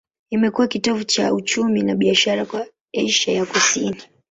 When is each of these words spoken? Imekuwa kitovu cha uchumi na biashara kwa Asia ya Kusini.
Imekuwa 0.29 0.67
kitovu 0.67 1.03
cha 1.03 1.33
uchumi 1.33 1.83
na 1.83 1.95
biashara 1.95 2.45
kwa 2.45 2.67
Asia 2.93 3.33
ya 3.35 3.45
Kusini. 3.45 4.01